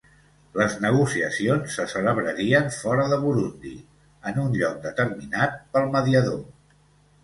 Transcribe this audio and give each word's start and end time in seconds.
Les 0.61 0.77
negociacions 0.85 1.75
se 1.75 1.85
celebrarien 1.91 2.73
fora 2.79 3.07
de 3.13 3.21
Burundi, 3.29 3.77
en 4.33 4.43
un 4.49 4.53
lloc 4.59 4.85
determinat 4.91 5.65
pel 5.75 5.91
mediador. 5.99 6.47